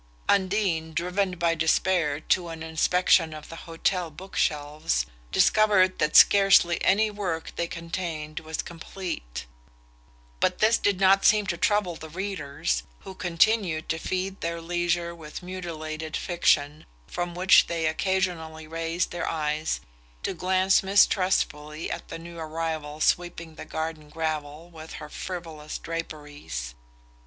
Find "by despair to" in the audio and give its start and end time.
1.37-2.47